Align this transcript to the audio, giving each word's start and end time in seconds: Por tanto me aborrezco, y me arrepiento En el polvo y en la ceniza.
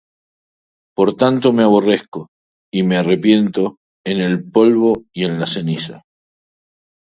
Por 0.97 1.09
tanto 1.21 1.53
me 1.53 1.61
aborrezco, 1.61 2.21
y 2.77 2.81
me 2.81 2.95
arrepiento 2.97 3.77
En 4.03 4.19
el 4.19 4.35
polvo 4.43 5.03
y 5.13 5.25
en 5.25 5.39
la 5.39 5.45
ceniza. 5.45 6.01